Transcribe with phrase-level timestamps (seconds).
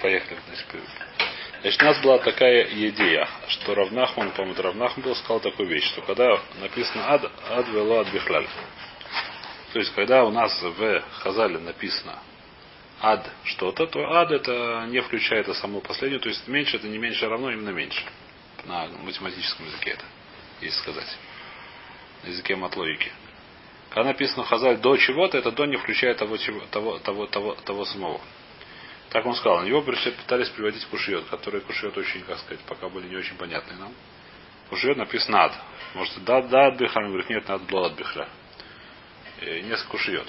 [0.00, 0.38] Поехали.
[0.46, 0.66] Значит,
[1.62, 6.02] значит, у нас была такая идея, что Равнахман, по-моему, Равнахман был сказал такую вещь, что
[6.02, 8.46] когда написано ад, ад вело ад бихлаль.
[9.72, 12.18] То есть, когда у нас в Хазале написано
[13.00, 16.98] ад что-то, то ад это не включает это само последнее, то есть меньше это не
[16.98, 18.02] меньше равно, именно меньше.
[18.64, 20.04] На математическом языке это,
[20.60, 21.18] если сказать.
[22.22, 23.12] На языке матлогики.
[23.90, 26.36] Когда написано Хазаль до чего-то, это до не включает того,
[26.70, 28.20] того, того, того, того самого.
[29.10, 29.60] Так он сказал.
[29.60, 33.76] На него пытались приводить кушьет, которые кушьет очень, как сказать, пока были не очень понятны
[33.76, 33.92] нам.
[34.70, 35.52] Кушьет написано ад.
[35.94, 36.80] Может, да, да, от.
[36.80, 38.28] Он говорит, нет, надо было от бихля.
[39.40, 40.26] И несколько кушьет.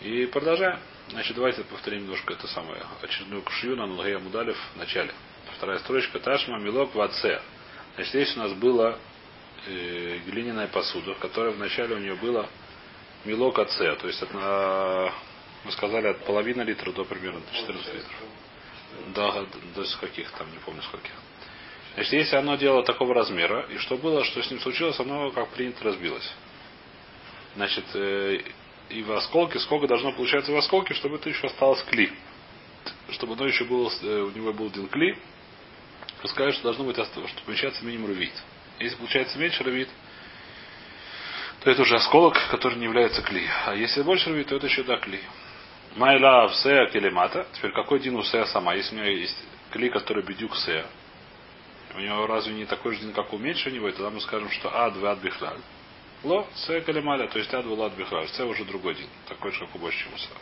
[0.00, 0.80] И продолжаем.
[1.10, 2.82] Значит, давайте повторим немножко это самое.
[3.02, 5.12] Очередную кушью на Нулгея Мудалев в начале.
[5.56, 6.18] Вторая строчка.
[6.18, 7.42] Ташма Милок Ваце.
[7.94, 8.98] Значит, здесь у нас было
[9.66, 12.48] э, глиняная посуда, которая вначале у нее было
[13.24, 13.94] Милок Аце.
[13.96, 15.12] То есть, это,
[15.64, 18.12] мы сказали, от половины литра до примерно 14 литров.
[19.14, 21.12] До, до каких там, не помню скольких.
[21.94, 25.48] Значит, если оно делало такого размера, и что было, что с ним случилось, оно, как
[25.50, 26.30] принято, разбилось.
[27.56, 28.40] Значит, э,
[28.90, 32.12] и в осколке, сколько должно получаться в осколке, чтобы это еще осталось кли.
[33.10, 35.16] Чтобы оно еще было, э, у него был один кли,
[36.24, 38.32] сказать, что должно быть, чтобы помещаться минимум ревит.
[38.78, 39.88] Если получается меньше ревит,
[41.60, 43.46] то это уже осколок, который не является кли.
[43.66, 45.20] А если больше ревит, то это еще да кли.
[45.96, 47.46] Майла в сея келемата.
[47.54, 48.74] Теперь какой дин у сея сама?
[48.74, 49.36] Если у нее есть
[49.70, 50.86] кли, который бедюк сея,
[51.94, 54.96] у него разве не такой же дин, как у уменьшения, тогда мы скажем, что ад
[54.96, 55.58] в ад бихлаль.
[56.22, 58.26] Ло, це калималя, то есть ад вулад бихлаль.
[58.28, 60.38] Це уже другой дин, такой же, как у больше, чем у сея.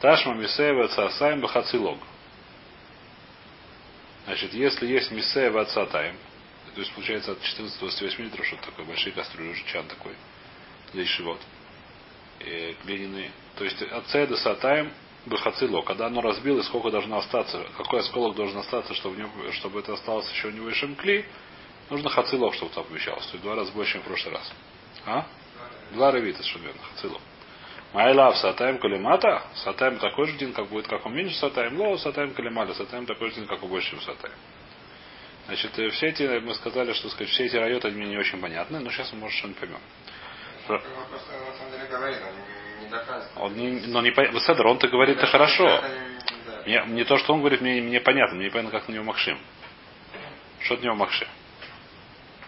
[0.00, 1.98] Ташма мисеева цасаем бахацилог.
[4.26, 6.16] Значит, если есть мисеева цатаем,
[6.74, 10.12] то есть получается от 14-28 литров, что такое, большие кастрюли, уже чан такой,
[10.92, 11.40] для ишивот,
[12.40, 13.32] и глиняные.
[13.58, 14.92] То есть от цеда сатаем
[15.26, 19.94] бахацило, когда оно разбилось, сколько должно остаться, какой осколок должен остаться, чтобы, в чтобы это
[19.94, 21.24] осталось еще у него и кли,
[21.90, 23.26] нужно хацилок, чтобы там помещалось.
[23.26, 24.52] То есть два раза больше, чем в прошлый раз.
[25.06, 25.26] А?
[25.92, 27.20] Два ревита, верно, хацилок.
[27.92, 32.34] Майлав сатаем калимата, сатаем такой же день, как будет, как у меньше сатаем, ло сатаем
[32.34, 34.34] калимата, сатаем такой же день, как у больше, чем сатаем.
[35.46, 38.90] Значит, все эти, мы сказали, что сказать, все эти райоты мне не очень понятны, но
[38.90, 39.80] сейчас мы, может, что-нибудь поймем.
[43.36, 44.40] Он не, но не понятно.
[44.40, 45.82] Седр, он-то говорит это хорошо.
[46.66, 49.38] Мне, не то, что он говорит, мне, мне понятно, мне понятно, как на него Макшим.
[50.60, 51.28] Что от него Макшим?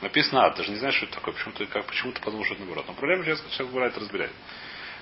[0.02, 1.34] Написано ад, даже не знаешь, что это такое.
[1.34, 2.86] Почему-то как, почему подумал, что это наоборот.
[2.88, 4.32] Но проблема сейчас, сейчас бывает разбирает.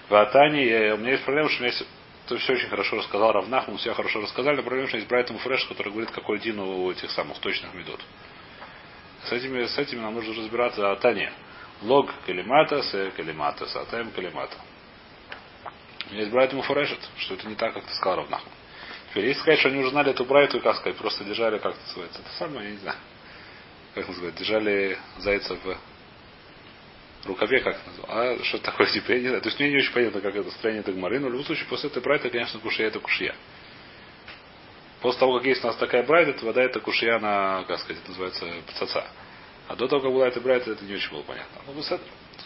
[0.09, 1.87] В Атане, у меня есть проблема, что у меня есть
[2.29, 5.39] ты все очень хорошо рассказал, Равнах, мы все хорошо рассказали, но проблема, что есть Брайтон
[5.39, 8.01] Фреш, который говорит, какой дин у этих самых точных медот.
[9.25, 10.91] С этими, с этими нам нужно разбираться.
[10.91, 11.33] А Тане.
[11.81, 14.57] Лог калимата, с калимата, с атаем калимата.
[16.11, 18.43] Есть Брайтон Фрешет, что это не так, как ты сказал Равнах.
[19.11, 21.83] Теперь, если сказать, что они уже знали эту Брайту, как сказать, просто держали, как это
[21.87, 22.99] называется, это самое, я не знаю,
[23.95, 25.79] как называется, держали зайца в
[27.27, 28.07] рукаве, как назвал.
[28.11, 29.43] А что такое типа, я не знаю.
[29.43, 31.91] То есть мне не очень понятно, как это строение Тагмары, но в любом случае после
[31.91, 33.35] этой брайта, конечно, кушья это кушья.
[35.01, 38.03] После того, как есть у нас такая брайта, то вода это кушья на, как сказать,
[38.03, 39.07] это называется пацаца.
[39.69, 41.61] А до того, как была эта брайта, это не очень было понятно.
[41.67, 42.01] Ну, это,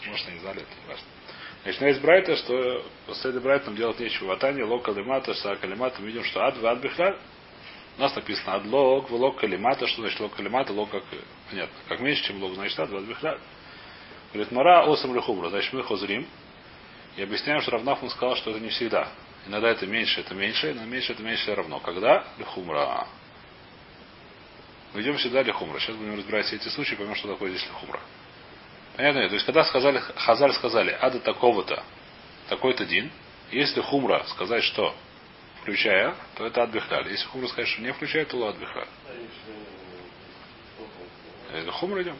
[0.07, 1.05] может, они знали, это не важно.
[1.63, 4.27] Значит, у нас есть брайта, что после этой брайта нам делать нечего.
[4.27, 7.17] В Атане, лог калимата, са калимата, мы видим, что ад, ад бихляль.
[7.97, 11.03] У нас написано ад лог, в лог калимата, что значит лог калимата, лог как,
[11.49, 13.39] понятно, как меньше, чем лог, значит ад, ад бихляль.
[14.33, 15.49] Говорит, Мара осам лехумра.
[15.49, 16.27] Значит, мы хозрим.
[17.15, 19.09] И объясняем, что Равнахман сказал, что это не всегда.
[19.47, 21.79] Иногда это меньше, это меньше, но меньше это меньше равно.
[21.79, 22.25] Когда?
[22.39, 23.07] Лехумра.
[24.93, 25.79] Мы идем всегда лехумра.
[25.79, 27.99] Сейчас будем разбирать все эти случаи, поймем, что такое здесь лехумра.
[28.95, 29.27] Понятно?
[29.27, 31.83] То есть, когда сказали, Хазаль сказали, ада такого-то,
[32.49, 33.11] такой-то дин,
[33.51, 34.95] если хумра сказать, что
[35.61, 37.09] включая, то это адбихляль.
[37.09, 38.87] Если хумра сказать, что не включает, то адбихляль.
[41.71, 42.17] Хумра идем.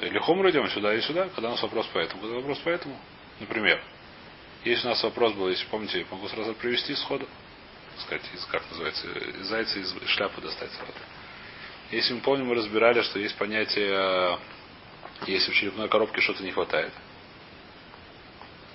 [0.00, 2.22] Или хумру идем сюда и сюда, когда у нас вопрос по этому.
[2.22, 2.98] Когда вопрос по этому,
[3.40, 3.82] например,
[4.64, 7.28] если у нас вопрос был, если помните, я могу сразу привести сходу,
[7.98, 9.06] сказать, из, как называется,
[9.44, 10.92] зайца из шляпы достать сразу.
[11.90, 14.38] Если мы помним, мы разбирали, что есть понятие,
[15.26, 16.92] если в черепной коробке что-то не хватает,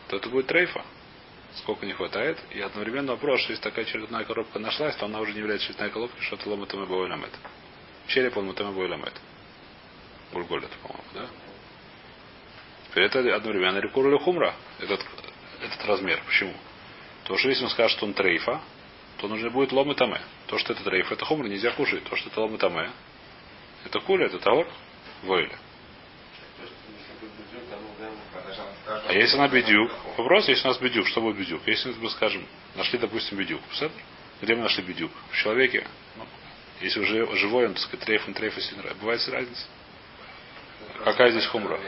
[0.07, 0.83] то это будет трейфа.
[1.55, 2.37] Сколько не хватает.
[2.51, 5.89] И одновременно вопрос, что если такая черепная коробка нашлась, то она уже не является черепной
[5.89, 7.31] коробкой, что это ломотом и бойлямет.
[8.07, 9.13] Череп он мутом и бойлямет.
[10.31, 11.27] Гульголь это, по-моему, да?
[12.89, 15.05] Теперь это одновременно рекур или хумра, этот,
[15.61, 16.21] этот размер.
[16.25, 16.53] Почему?
[17.21, 18.61] Потому что если он скажет, что он трейфа,
[19.19, 20.21] то нужно будет лом и таме.
[20.47, 22.03] То, что это трейфа, это хумра, нельзя кушать.
[22.05, 22.89] То, что это лом и таме,
[23.85, 24.67] это куля, это таор,
[25.23, 25.57] войле.
[29.07, 31.61] А если она бедюк, вопрос, если у нас бедюк, что будет бедюк?
[31.67, 32.45] Если мы скажем,
[32.75, 33.61] нашли, допустим, бедюк,
[34.41, 35.11] где мы нашли бедюк?
[35.31, 35.85] В человеке.
[36.15, 36.25] Ну,
[36.81, 38.55] если уже живой, он, так сказать, трейф, трейф,
[38.99, 39.65] бывает разница.
[41.03, 41.79] Какая здесь хумра?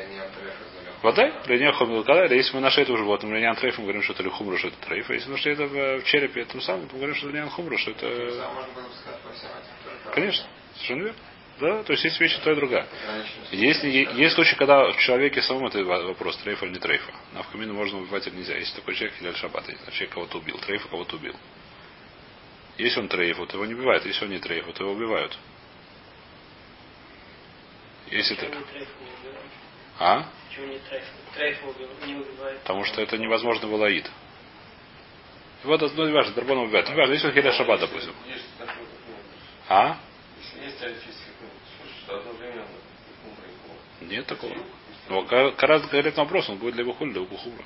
[1.02, 1.42] Вода?
[1.48, 2.04] Линия хумра.
[2.04, 2.34] Когда?
[2.36, 4.78] Если мы нашли это у животного, линия трейф, мы говорим, что это хумра, что это
[4.78, 5.10] трейф.
[5.10, 8.50] А если нашли это в черепе, это самое, мы говорим, что линия хумра, что это...
[10.14, 10.46] Конечно.
[10.76, 11.20] Совершенно верно.
[11.60, 12.88] Да, то есть есть вещи то и другая.
[13.52, 17.12] Если есть случаи, когда в человеке самом это вопрос, трейфа или не трейфа.
[17.34, 18.56] נפקא מינה можно убивать или нельзя.
[18.56, 21.36] Если такой человек или шаббат, человек кого-то убил, трейфа кого-то убил.
[22.80, 24.06] Если он трейф, то его не убивают.
[24.08, 25.38] Если он не трейф, то его убивают.
[28.10, 28.50] Если ты...
[30.00, 30.26] А?
[30.52, 31.06] Почему не трейф?
[31.34, 31.62] Трейф
[32.06, 32.60] не убивает.
[32.60, 34.12] Потому что это невозможно было аид.
[35.64, 36.90] Вот, ну, не важно, Дарбон убивает.
[36.90, 38.14] Не важно, если он хиля шаббат, допустим.
[39.70, 39.98] А?
[44.02, 44.54] Нет такого.
[45.08, 47.64] Но Карас говорит на вопрос, он будет для Бухуль, для Бухура.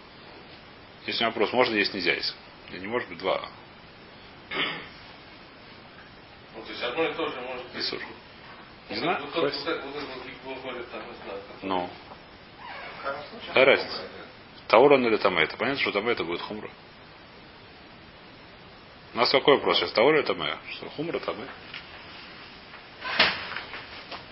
[1.07, 2.35] Если вопрос, можно есть, нельзя есть.
[2.69, 3.49] Или не может быть два.
[6.55, 7.93] Ну, то есть одно и то же может быть.
[8.91, 9.25] Не знаю.
[11.63, 11.91] Вот,
[13.47, 14.01] Какая разница?
[14.67, 15.43] Таурон или Таме?
[15.43, 16.69] Это понятно, что Таме это будет хумра.
[19.13, 19.91] У нас какой вопрос сейчас?
[19.91, 20.57] Таура или Таме?
[20.71, 21.45] Что хумра Таме?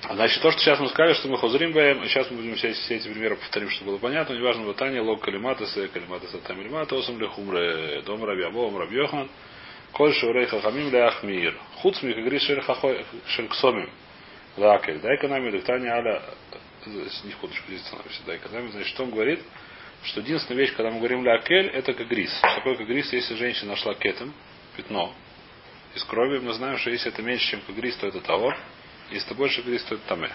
[0.09, 2.97] Значит, то, что сейчас мы сказали, что мы хозрим баем, сейчас мы будем все, все
[2.97, 4.33] эти примеры повторим, чтобы было понятно.
[4.33, 8.97] Неважно, вот Таня, лог калиматаса, калиматаса там ильмата, осам ли хумре, дом раби або, раби
[8.97, 9.29] йохан,
[9.93, 11.57] коль шурей хахамим ле ахмир.
[11.77, 13.89] Хуц ми кагри шель ксомим.
[14.57, 14.99] Лакель.
[14.99, 16.21] Дай-ка нами дыхтание
[16.87, 19.41] аля, не ходишь здесь становишься, дай-ка нами, значит, что он говорит,
[20.03, 22.35] что единственная вещь, когда мы говорим лякель, это кагрис.
[22.37, 24.33] Что такое кагрис, если женщина нашла кетом,
[24.75, 25.13] пятно,
[25.95, 28.53] из крови, мы знаем, что если это меньше, чем кагрис, то это того.
[29.11, 30.31] Если это больше грис, то это таме.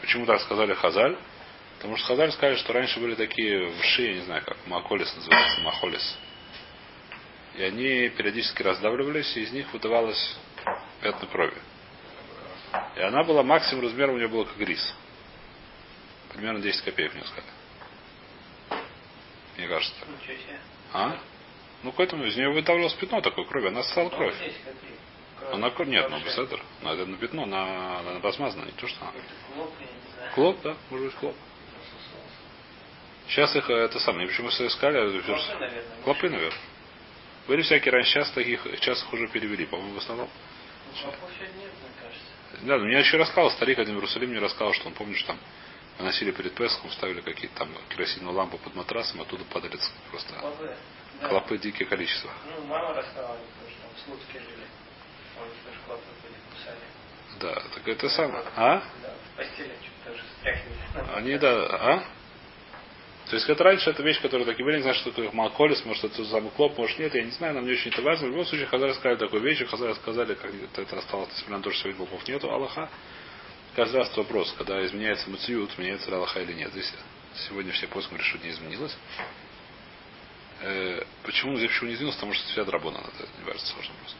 [0.00, 1.18] Почему так сказали Хазаль?
[1.76, 5.60] Потому что Хазаль сказали, что раньше были такие вши, я не знаю, как Маколис называется,
[5.60, 6.18] Махолис.
[7.56, 10.36] И они периодически раздавливались, и из них выдавалось
[11.02, 11.56] пятна крови.
[12.96, 14.94] И она была максимум размером у нее было как грис.
[16.32, 17.46] Примерно 10 копеек мне сказали.
[19.56, 20.06] Мне кажется.
[20.92, 21.18] А?
[21.82, 23.68] Ну, поэтому из нее выдавливалось пятно такое крови.
[23.68, 24.34] Она ссала кровь.
[25.52, 26.62] Она кровь нет, но беседер.
[26.82, 29.12] Но это на пятно, на, на басмазно, не то, что она.
[30.34, 31.36] Клоп, да, может быть клоп.
[33.28, 35.20] Сейчас их это самое, почему мы искали,
[36.04, 36.58] клопы, наверное.
[37.48, 40.28] Были всякие раньше, сейчас таких, сейчас их уже перевели, по-моему, в основном.
[42.62, 45.38] Да, мне еще рассказал, старик один в Иерусалиме мне рассказал, что он помнит, что там
[45.98, 49.78] наносили перед Песхом, ставили какие-то там керосиновую лампу под матрасом, оттуда падали
[50.10, 50.32] просто
[51.20, 51.28] да.
[51.28, 52.30] клопы дикие количество.
[52.50, 54.66] Ну, мама рассказала, что там в Слуцке жили.
[55.38, 56.78] Он тоже клопы были, кусали.
[57.40, 58.44] Да, так это самое.
[58.56, 58.82] А?
[59.02, 61.16] Да, в постели что-то тоже стряхивали.
[61.16, 62.04] Они, да, а?
[63.28, 66.04] То есть это раньше это вещь, которая такие были, не знаю, что такое Малколис, может
[66.04, 68.28] это самый может нет, я не знаю, нам не очень это важно.
[68.28, 71.70] В любом случае, Хазар сказали такую вещь, Хазар сказали, как это, осталось, несмотря на то,
[71.72, 72.88] что сегодня богов нету, Аллаха.
[73.74, 76.70] Каждый раз вопрос, когда изменяется мациют, меняется Аллаха или нет.
[76.70, 76.92] Здесь
[77.48, 78.96] сегодня все поиск говорят, что не изменилось.
[80.62, 82.16] Э, почему здесь почему не изменилось?
[82.16, 84.18] Потому что вся драбона, это не важно, сложно просто.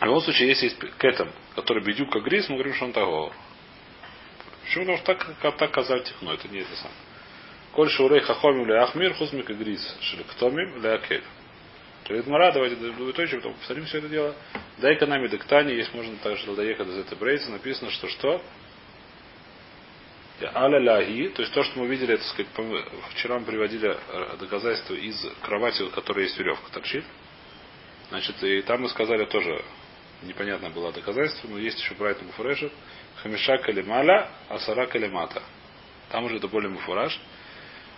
[0.00, 2.92] В любом случае, если есть к этому, который бедюк как грис, мы говорим, что он
[2.92, 3.32] того.
[4.64, 4.84] Почему?
[4.86, 7.03] Потому что так, так казаль техно, это не это самое.
[7.74, 11.24] Коль шурей хахомим ле ахмир хузмик и грис шелектомим ле акель.
[12.06, 14.34] Говорит Мара, давайте двоеточие, потом повторим все это дело.
[14.78, 18.40] Дай-ка нами дектани, есть можно также доехать из этой брейца, написано, что что?
[20.54, 22.48] Аля ляги, то есть то, что мы видели, это сказать,
[23.14, 23.96] вчера мы приводили
[24.38, 27.04] доказательства из кровати, у которой есть веревка, торчит.
[28.10, 29.64] Значит, и там мы сказали тоже,
[30.22, 32.72] непонятно было доказательство, но есть еще правильный муфурешет.
[33.22, 35.42] Хамиша калималя, асара калимата.
[36.10, 37.18] Там уже это более муфураж.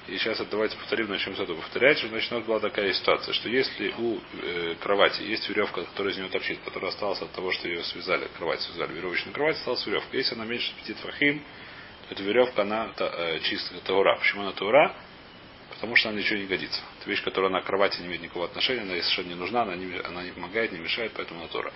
[0.09, 2.93] И сейчас это давайте повторим, начнем с этого повторять, что значит у нас была такая
[2.93, 7.33] ситуация, что если у э, кровати есть веревка, которая из нее торчит, которая осталась от
[7.33, 10.17] того, что ее связали, кровать связали, веревочную кровать, осталась веревка.
[10.17, 14.17] Если она меньше 5 фахим, то эта веревка, она та, э, чистая таура.
[14.19, 14.95] Почему она таура?
[15.71, 16.81] Потому что она ничего не годится.
[17.01, 19.75] Это вещь, которая на кровати не имеет никакого отношения, она ей совершенно не нужна, она
[19.75, 21.73] не, она не помогает, не мешает, поэтому она тора.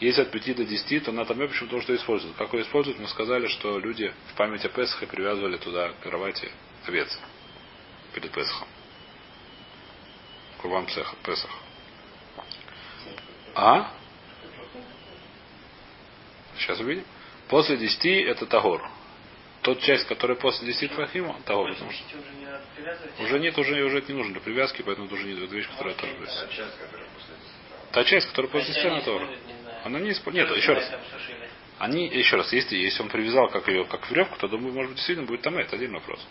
[0.00, 2.34] Если от 5 до 10, то на там почему то, что используют.
[2.36, 6.50] Как ее используют, мы сказали, что люди в память о Песхе привязывали туда к кровати
[6.86, 7.20] овец
[8.14, 8.68] перед Песхом.
[10.58, 11.50] Курбан Песах.
[13.54, 13.92] А?
[16.58, 17.04] Сейчас увидим.
[17.48, 18.88] После 10 это Тагор.
[19.62, 21.72] Тот часть, которая после 10 Фахима, Тагор.
[21.72, 22.04] Потому что
[23.22, 25.68] уже нет, уже, уже это не нужно для привязки, поэтому это уже не это вещь,
[25.68, 27.92] которая тоже Та часть, которая после 10.
[27.92, 29.38] Та часть, которая после 10 она тоже.
[29.84, 30.54] Она не используется.
[30.54, 30.90] Нет, еще раз.
[31.78, 34.96] Они, еще раз, если, если он привязал как ее, как веревку, то думаю, может быть,
[34.96, 36.24] действительно будет там это, один вопрос.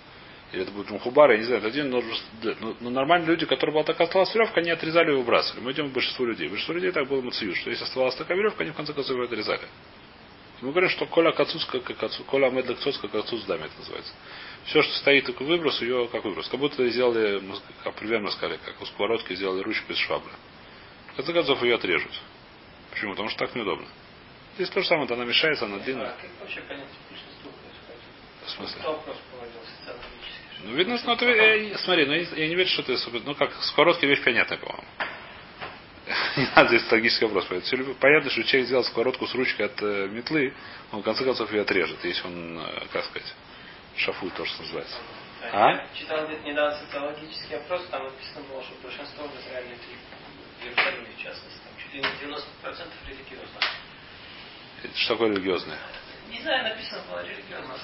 [0.54, 2.04] Или это будет мухубар, я не знаю, это один, но,
[2.44, 5.64] но, но нормальные люди, которые была такая осталась веревка, они отрезали и выбрасывали.
[5.64, 6.48] Мы идем к большинству людей.
[6.48, 9.26] Большинство людей так было мациют, что если оставалась такая веревка, они в конце концов ее
[9.26, 9.68] отрезали.
[10.62, 14.14] Мы говорим, что коля кацуц, как кацуц, коля медлек цоц, как кацуц даме это называется.
[14.66, 16.48] Все, что стоит как выброс, ее как выброс.
[16.48, 17.44] Как будто сделали,
[17.84, 20.32] как примерно сказали, как у сковородки сделали ручку из швабры.
[21.14, 22.12] В конце концов ее отрежут.
[22.92, 23.12] Почему?
[23.12, 23.88] Потому что так неудобно.
[24.56, 26.10] Здесь то же самое, она мешается, она длинная.
[26.10, 26.16] А?
[28.46, 28.80] В смысле?
[28.82, 30.44] Кто вопрос проводил социологически?
[30.64, 34.24] Ну, видно, это, я, смотри, ну, я не верю, что ты, ну, как сковородка вещь
[34.24, 34.88] понятная, по-моему.
[36.38, 37.48] не надо здесь логический вопрос.
[38.00, 40.54] Понятно, что человек сделал сковородку с ручкой от э, метлы,
[40.92, 43.34] он в конце концов ее отрежет, если он, э, как сказать,
[43.98, 44.98] шафует то, что называется.
[45.52, 45.72] А?
[45.72, 51.08] Я читал где-то недавно социологический опрос, там написано было, что большинство в Израиле, в Иерусалиме
[51.18, 53.60] в частности, там чуть ли не 90% религиозно.
[54.96, 55.78] Что такое религиозное?
[56.30, 57.76] Не знаю, написано было религиозно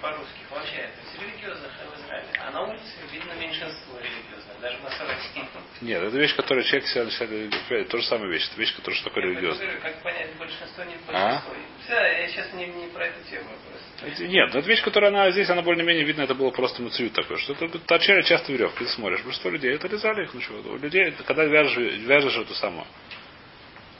[0.00, 0.40] по-русски.
[0.50, 2.28] Есть религиозных в Израиле.
[2.38, 5.44] А на улице видно меньшинство религиозных, даже масоратских.
[5.80, 8.48] Нет, это вещь, которая человек себя то же самая вещь.
[8.50, 9.80] Это вещь, которая что такое религиозная.
[9.80, 11.14] Как понять большинство, не большинство.
[11.16, 11.42] А?
[11.84, 14.24] Все, я сейчас не, не про эту тему просто.
[14.24, 17.52] Нет, это вещь, которая она здесь, она более-менее видно, это было просто мацию такое, что
[17.52, 21.12] это торчали часто веревки, ты смотришь, большинство людей, это резали их, ну чего, у людей,
[21.26, 22.86] когда вяжешь, вяжешь эту самую.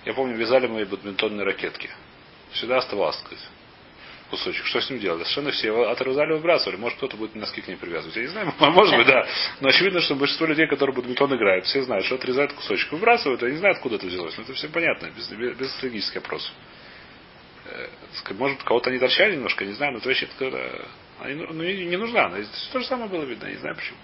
[0.07, 1.91] Я помню, вязали мои бадминтонные ракетки.
[2.53, 3.47] Всегда оставалось, сказать
[4.31, 4.65] кусочек.
[4.67, 5.21] Что с ним делать?
[5.23, 6.77] Совершенно все его отрезали и выбрасывали.
[6.77, 8.17] Может, кто-то будет носки к ней привязывать.
[8.17, 9.27] Я не знаю, может быть, да.
[9.61, 12.93] Но очевидно, что большинство людей, которые бадминтон играют, все знают, что отрезают кусочек.
[12.93, 14.37] Выбрасывают, я не знаю, откуда это взялось.
[14.39, 16.23] Но это все понятно, без, без, без стратегических.
[17.67, 17.89] Э,
[18.35, 20.89] может, кого-то они торчали немножко, не знаю, но это вообще это,
[21.21, 22.27] они, ну, не, нужна.
[22.27, 22.39] Она,
[22.73, 23.99] то же самое было видно, я не знаю почему.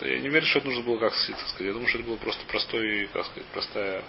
[0.00, 1.60] Я не верю, что это нужно было как сказать.
[1.60, 4.04] Я думаю, что это было просто простой, как сказать, простая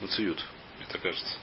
[0.00, 0.44] нациют,
[0.78, 1.36] мне так кажется.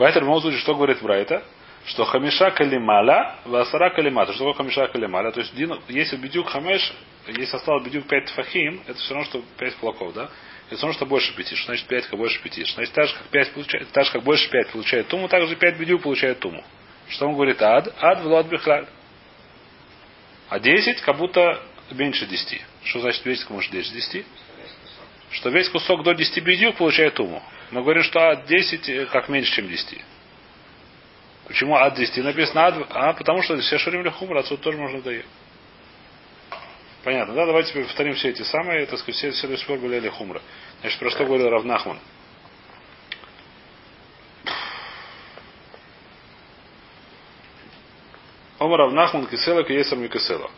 [0.00, 1.42] Вайтер в что говорит Брайта?
[1.84, 4.32] Что хамиша калималя, васара калимата.
[4.32, 5.30] Что такое хамиша калималя?
[5.30, 5.52] То есть,
[5.88, 6.94] если бедюк хамеш,
[7.26, 10.30] если осталось бедюк 5 фахим, это все равно, что 5 кулаков, да?
[10.68, 11.48] Это все равно, что больше 5.
[11.48, 12.66] Что значит 5 как больше 5?
[12.66, 15.46] Что значит, так же, как 5 получает, так же, как больше 5 получает туму, так
[15.46, 16.64] же 5 бедюк получает туму.
[17.10, 17.60] Что он говорит?
[17.60, 18.86] Ад, ад, влад бихлаль.
[20.48, 22.64] А 10 как будто меньше 10.
[22.84, 24.24] Что значит 10 как больше 10?
[25.30, 27.42] Что весь кусок до 10 бедюк получает туму.
[27.70, 30.04] Мы говорим, что от 10 э, как меньше, чем 10.
[31.46, 35.30] Почему от 10 написано от, а потому что все шурим лехумра, отсюда тоже можно доехать.
[37.04, 37.46] Понятно, да?
[37.46, 40.42] Давайте повторим все эти самые, так сказать, все, все до сих пор были лехумра.
[40.80, 41.98] Значит, про что говорил Равнахман?
[48.58, 50.50] Омар Равнахман кисела киесар микисела.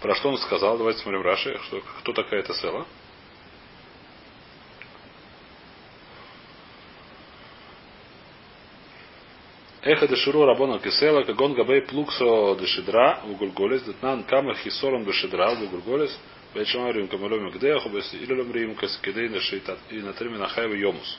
[0.00, 0.78] Про что он сказал?
[0.78, 1.58] Давайте смотрим Раши.
[1.64, 2.86] Что, кто такая эта села?
[9.82, 15.70] Эхо деширу рабона кисела, кагон габей плуксо дешидра, в гульголес, детнан кама хисором дешидра, в
[15.70, 16.18] гульголес,
[16.54, 21.18] Бечамарим камаломи гдеаху, бес илюлем рим каскидей на шейтат, и на терми на хайва йомус.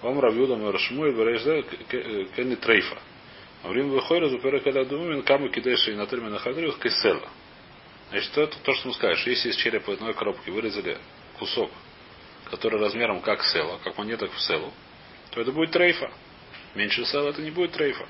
[0.00, 1.62] Вам равьюда мэршмуй, бережде
[2.36, 2.96] кенни трейфа.
[3.64, 7.28] А время выходит, зупера когда думаем, каму кидеши и на терми на хайва кисела.
[8.10, 9.26] Значит, это то, что мы скажешь.
[9.26, 10.98] Если из черепа одной коробки вырезали
[11.38, 11.70] кусок,
[12.48, 14.72] который размером как села, как монеток в селу,
[15.32, 16.12] то это будет трейфа.
[16.74, 18.06] Меньше села это не будет трейфа.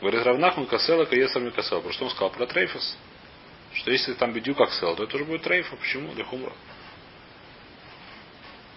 [0.00, 1.80] Говорит Равнахман касела каесами касел.
[1.82, 2.30] Про что он сказал?
[2.30, 2.96] Про трейфас.
[3.74, 5.76] Что если там бедю как сел, то это уже будет трейфа.
[5.76, 6.12] Почему?
[6.14, 6.52] Для хумра.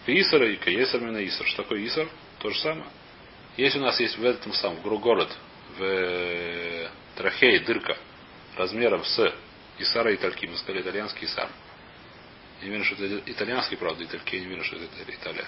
[0.07, 1.47] Исар и каесар на Исар.
[1.47, 2.07] Что такое Исар?
[2.39, 2.87] То же самое.
[3.57, 5.35] Если у нас есть в этом самом город,
[5.77, 7.97] в трахее дырка
[8.55, 9.33] размером с
[9.79, 11.49] Исара и Тальки, мы сказали итальянский Исар.
[12.61, 15.47] Я не верю, что это итальянский, правда, Итальки, я не верю, что это Италия.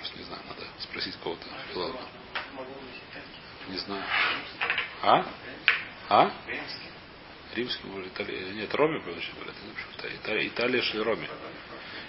[0.00, 1.46] Просто не знаю, надо спросить кого-то.
[1.74, 2.00] Ладно.
[3.68, 4.04] Не знаю.
[5.02, 5.26] А?
[6.08, 6.32] А?
[7.54, 8.52] Римский, может, Италия.
[8.52, 9.54] Нет, Роме, вообще говорят.
[10.22, 11.28] Италия, Италия шли Роме.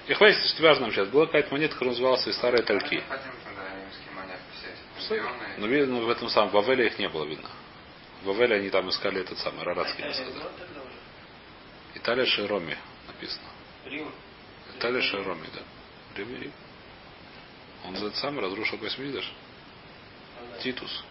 [0.07, 1.09] И хватит, что важно сейчас.
[1.09, 3.03] Была какая-то монета, которая называлась и старые тальки.
[5.57, 7.49] Ну, видно, в этом самом, Вавеле их не было видно.
[8.21, 10.49] В Вавеле они там искали этот самый Рарадский, не сказал.
[11.95, 13.49] Италия Шероми написано.
[14.77, 15.61] Италия Шероми, да.
[16.15, 16.53] Рим, Рим.
[17.85, 19.31] Он за это сам разрушил Космидаш.
[20.61, 21.03] Титус.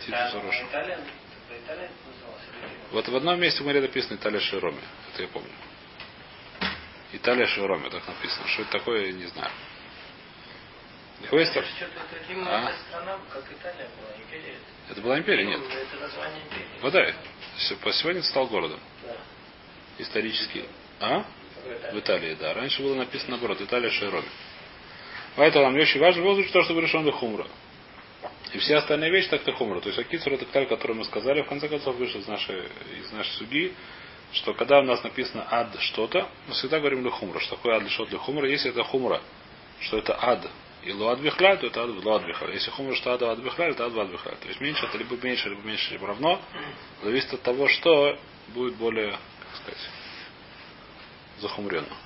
[0.00, 0.66] Титус Роша.
[2.92, 4.80] Вот в одном месте в море написано Италия Широми.
[5.12, 5.50] Это я помню.
[7.12, 8.46] Италия Широми, так написано.
[8.48, 9.50] Что это такое, я не знаю.
[11.28, 11.64] Хвестер.
[12.46, 12.72] А?
[14.90, 15.60] Это была империя, нет.
[15.60, 16.80] Это название империи.
[16.82, 17.14] Вот да.
[17.82, 18.78] По сегодня стал городом.
[19.02, 19.16] Да.
[19.98, 20.64] Исторически.
[21.00, 21.24] А?
[21.92, 22.54] В Италии, да.
[22.54, 24.28] Раньше было написано наоборот, Италия Шейроми.
[25.36, 27.46] Поэтому нам очень важно в то, что решен до хумра.
[28.52, 29.80] И все остальные вещи так-то хумра.
[29.80, 32.62] То есть Акицур это кталь, который мы сказали, в конце концов вышел из нашей,
[33.00, 33.74] из нашей суги,
[34.32, 37.38] что когда у нас написано ад что-то, мы всегда говорим для хумра.
[37.40, 38.48] Что такое ад что для хумра?
[38.48, 39.20] Если это хумра,
[39.80, 40.48] что это ад
[40.84, 42.54] и луад бихляль, то это ад луад бихляль.
[42.54, 44.36] Если хумра, что ад луад бихляль, это ад луад бихляль.
[44.36, 46.40] То есть меньше это либо меньше, либо меньше, либо равно.
[47.02, 48.18] Зависит от того, что
[48.48, 49.90] будет более, как сказать,
[51.40, 51.96] захумренно.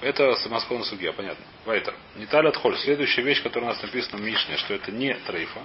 [0.00, 1.44] Это самоскон судья, понятно.
[1.64, 1.94] Вайтер.
[2.16, 2.76] Не талят холь.
[2.78, 5.60] Следующая вещь, которая у нас написана в Мишне, что это не трейфа.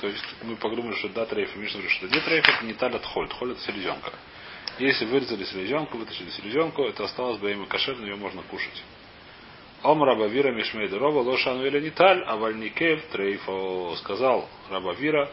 [0.00, 1.56] То есть мы подумали, что да, трейфа.
[1.56, 3.28] Мишна говорит, что не трейфа, это не талят холь.
[3.28, 4.12] Холь это селезенка.
[4.78, 8.82] Если вырезали селезенку, вытащили селезенку, это осталось бы им кошерно, ее можно кушать.
[9.82, 15.30] Ом Рабавира Мишмейда Рова Лошану или Ниталь, а Вальникев Трейфо сказал Рабавира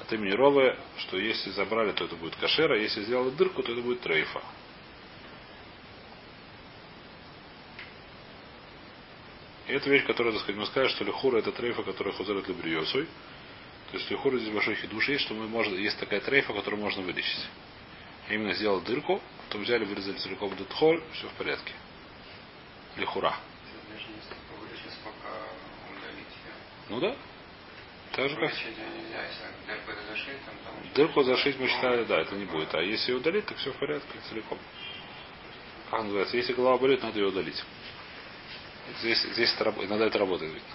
[0.00, 3.80] от имени Ровы, что если забрали, то это будет кошера, если сделали дырку, то это
[3.80, 4.42] будет трейфа.
[9.66, 13.06] И это вещь, которая, так сказать, мы скажем, что лихура это трейфа, которая хузерит либриосой.
[13.90, 17.02] То есть лихура здесь большой хидуш есть, что мы можно, есть такая трейфа, которую можно
[17.02, 17.48] вылечить.
[18.28, 21.72] А именно сделал дырку, потом взяли, вырезали целиком этот холь, все в порядке.
[22.96, 23.34] Лихура.
[26.90, 27.16] Ну да.
[28.16, 28.52] Так же как.
[30.94, 32.72] Дырку зашить мы считали, да, это не будет.
[32.74, 34.58] А если удалить, так все в порядке целиком.
[35.90, 36.36] Как называется?
[36.36, 37.62] Если голова болит, надо ее удалить.
[39.00, 40.68] Здесь, здесь это, иногда это работает, видно.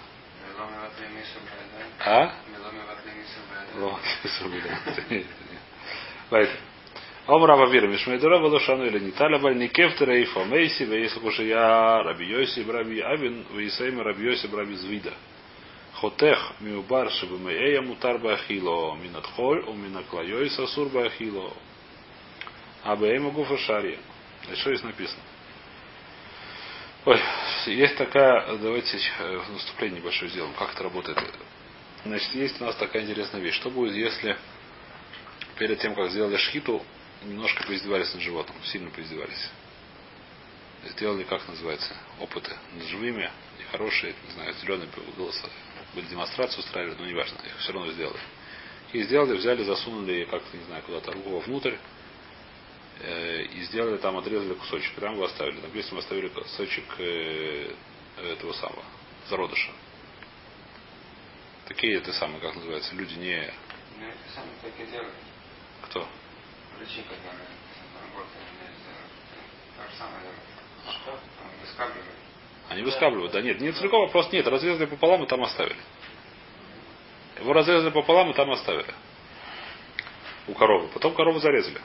[2.00, 2.34] А?
[7.26, 13.46] Омра Вавира Мишмейдура Валушану или Ниталя Бальникев Терейфа Мейси Вейса Кушия Раби Йоси Браби Авин
[13.52, 15.14] Вейсаим Раби Йоси Браби Звида.
[16.00, 21.52] Хотех Миубар Шабамея Мутар Бахило Минат Холь у Минаклайой Сасур Бахило.
[22.82, 23.98] Абеема Гуфа Шария.
[24.54, 25.22] Что здесь написано?
[27.04, 27.20] Ой,
[27.66, 31.18] есть такая, давайте э, наступление небольшое сделаем, как это работает.
[32.06, 33.56] Значит, есть у нас такая интересная вещь.
[33.56, 34.38] Что будет, если
[35.58, 36.82] перед тем, как сделали шхиту,
[37.24, 39.50] немножко поиздевались над животным, сильно поиздевались?
[40.86, 45.46] Сделали, как называется, опыты над живыми, и хорошие, не знаю, зеленые голоса,
[45.94, 48.20] были демонстрации устраивали, но неважно, их все равно сделали.
[48.92, 51.76] И сделали, взяли, засунули как-то, не знаю, куда-то руку вовнутрь,
[53.02, 55.60] Э, и сделали там, отрезали кусочек, прямо его оставили.
[55.60, 57.72] Допустим, оставили кусочек э,
[58.18, 58.84] этого самого,
[59.28, 59.72] зародыша.
[61.66, 63.52] Такие это самые, как называется, люди не...
[63.98, 65.14] Ну, это самое так и делают.
[65.82, 66.06] Кто?
[66.76, 67.46] Врачи, которые
[67.94, 68.46] работают,
[69.76, 71.20] то же самое?
[71.62, 72.29] Выскабливают.
[72.70, 75.76] Они выскабливают, да нет, не целиком вопрос нет, разрезали пополам и там оставили.
[77.40, 78.94] Его разрезали пополам и там оставили.
[80.46, 80.86] У коровы.
[80.94, 81.80] Потом корову зарезали.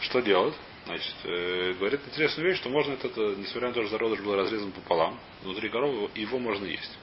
[0.00, 0.54] Что делать?
[0.86, 4.72] Значит, э, говорит интересную вещь, что можно этот, несмотря на то, что зародыш был разрезан
[4.72, 6.98] пополам, внутри коровы его можно есть.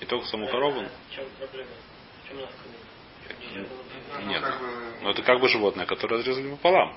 [0.00, 0.80] И только саму корову.
[0.80, 1.70] В чем проблема?
[2.24, 2.28] В
[3.48, 4.42] чем Нет.
[5.02, 6.96] Но это как бы животное, которое разрезали пополам.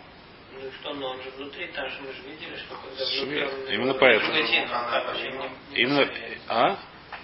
[0.53, 3.73] Ну что, но он же внутри, там же мы же видели, что когда внутри он...
[3.73, 4.33] Именно поэтому.
[5.73, 6.09] Именно...
[6.47, 6.79] А?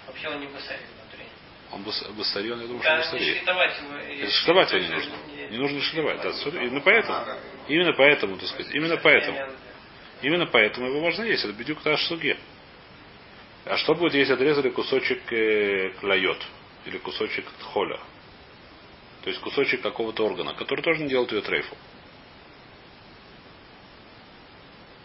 [0.07, 1.25] Вообще он не высадит внутри.
[1.71, 1.83] Он
[2.15, 3.35] басарьон, я думаю, Да, что басарьон.
[3.35, 4.29] шкитовать его.
[4.29, 5.13] Шкитовать его не нужно.
[5.49, 6.21] Не нужно шкитовать.
[6.21, 6.29] Да,
[6.61, 7.25] именно поэтому.
[7.67, 8.75] Именно поэтому, так сказать.
[8.75, 9.39] Именно поэтому.
[10.21, 11.43] Именно поэтому его можно есть.
[11.43, 12.37] Это бедюк таш суге.
[13.65, 16.41] А что будет, если отрезали кусочек э, клайот?
[16.85, 17.99] Или кусочек холя?
[19.23, 21.75] То есть кусочек какого-то органа, который тоже не делает ее трейфу.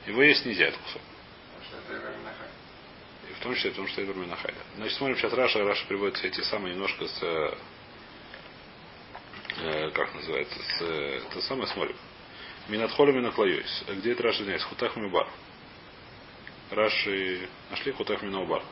[0.08, 1.02] Его есть нельзя, этот кусок.
[3.28, 4.58] И в том числе, потому что это Минахайда.
[4.76, 5.62] Значит, смотрим сейчас Раша.
[5.62, 7.54] Раша приводит эти самые немножко с э,
[9.90, 11.96] как называется, с, э, это самое смотрим.
[12.68, 13.84] Минатхоля Минаклайойс.
[13.88, 14.62] Где это Раши извиняюсь?
[14.62, 15.28] Хутах Мибар.
[16.70, 18.62] Раши нашли Хутах Минаубар.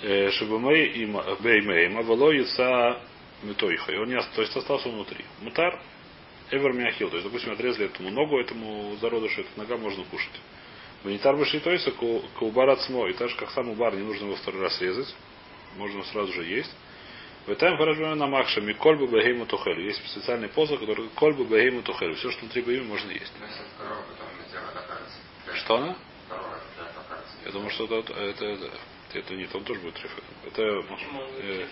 [0.00, 1.04] Шибумей и
[1.40, 2.98] Беймейма Вало Яца
[3.42, 3.92] Метойха.
[3.92, 5.26] И он не то есть остался внутри.
[5.40, 5.78] Мутар
[6.52, 7.08] Эвер Миахил.
[7.08, 10.40] То есть, допустим, отрезали этому ногу, этому зародышу, эта нога можно кушать.
[11.02, 11.92] Ванитар Башитойса
[12.38, 13.08] Каубар Ацмо.
[13.08, 15.12] И так же, как сам убар, не нужно его второй раз резать.
[15.76, 16.70] Можно сразу же есть.
[17.46, 19.82] В этом выражено на Махша Микольбу Бахейму Тухелю.
[19.82, 22.14] Есть специальный поза, который Кольбу Бахейму Тухелю.
[22.14, 23.32] Все, что внутри Бахейму, можно есть.
[25.54, 25.96] Что она?
[27.44, 28.70] Я думаю, что это, это, это,
[29.14, 30.24] это нет, он тоже будет трефет.
[30.46, 31.66] Это э,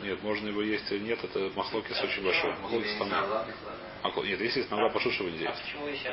[0.00, 2.50] нет, можно его есть или нет, это махлокис очень большой.
[2.60, 4.26] Махлокис там нет.
[4.26, 5.54] Нет, если есть нога пошуш, его нельзя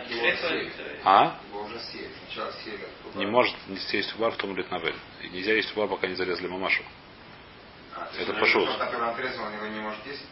[0.10, 0.76] есть.
[1.04, 1.40] А?
[3.16, 4.96] Не может не съесть убар в том литнавель.
[5.32, 6.84] Нельзя есть убар, пока не зарезали мамашу.
[7.94, 8.70] А, Это пошут.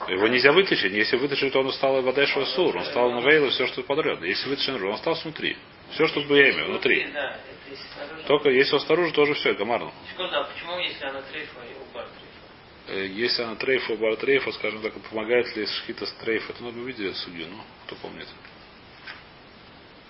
[0.08, 0.94] его не нельзя вытащить.
[0.94, 2.78] Если вытащить, то он стал вода сур.
[2.78, 4.22] Он стал на вейл и все, что подряд.
[4.22, 5.58] Если вытащить он остался внутри.
[5.92, 6.22] Все, что
[6.64, 7.10] внутри.
[7.12, 8.24] Да, это если снаружи.
[8.28, 9.92] Только если он снаружи, тоже все, гамарно.
[10.10, 12.08] Секунду, а почему, если она трейфа и убар
[12.92, 17.16] Если она трейфа, бар трейфа, скажем так, помогает ли шхита с трейфа, это надо увидеть
[17.18, 18.28] судью, ну, кто помнит.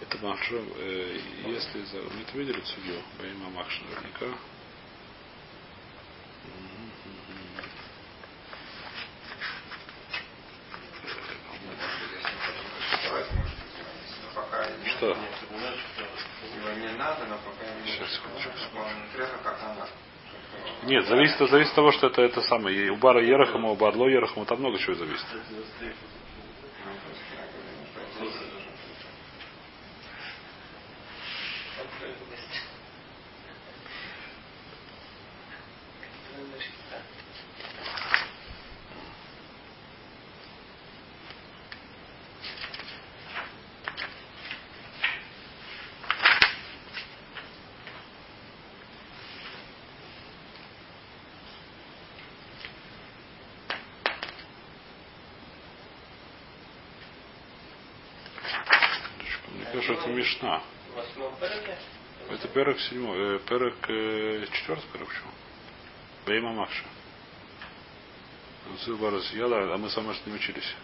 [0.02, 1.98] Это Махшо, э, если за...
[1.98, 4.28] Мы это видели судью, Баима Махш наверняка.
[14.86, 15.18] Что?
[16.60, 18.78] его не надо, но пока не Сейчас, секундочку,
[19.44, 19.88] как она.
[20.84, 22.90] Нет, зависит, зависит от того, что это, это самое.
[22.92, 25.26] У бара Ерахама, у Барло Ерахама, там много чего зависит.
[25.32, 25.42] Ну,
[27.06, 27.86] просто я говорю, что
[28.18, 29.06] здесь должен быть.
[31.78, 32.62] Контрольность.
[36.36, 37.00] Контрольность, да.
[59.90, 60.62] Кажется, это Мишна.
[62.30, 65.32] Это перек седьмой, э, перек э, четвертый перек почему?
[66.28, 66.70] Бейма
[69.34, 70.76] Яла, а мы сами что не учились.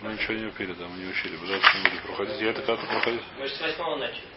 [0.00, 1.36] Мы ничего не пили, да, мы не учили.
[1.36, 2.40] Дальше не будем проходить.
[2.40, 3.22] Я это когда-то проходил.
[3.36, 4.28] Мы с восьмого начали.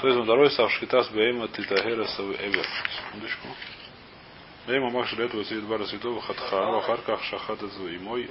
[0.00, 2.66] То есть, второй сав шхитас бейма титагера савы эвер.
[2.96, 3.48] Секундочку.
[4.68, 8.30] Бейма Махша лету сидит бара святого хатха, вахарках шахата и мой.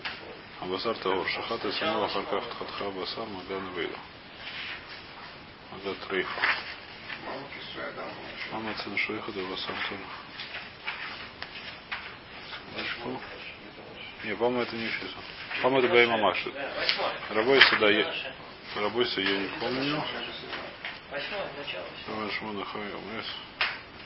[0.64, 4.00] Абасар Тагор, Шахата Симова Харкав Хатха Басар Маган Вейла.
[5.72, 6.42] Мага Трейфа.
[7.26, 10.00] Мама кисуя, да, он Мама Цена Шуиха да Басар Тора.
[12.56, 13.22] Секундочку.
[14.24, 15.18] Не, по-моему, это не учится.
[15.62, 16.52] По-моему, это Бейма Макши.
[16.52, 17.14] Да, восьмое.
[17.30, 18.34] Рабойся, да, я, Наше.
[18.76, 20.02] Рабойся я не помню.
[21.12, 21.86] Восьмое, начало.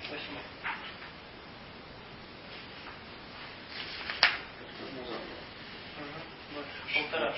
[0.09, 0.41] Восьмое.
[5.97, 6.21] Мгм.
[6.53, 6.86] Больше.
[6.97, 7.33] Полтора.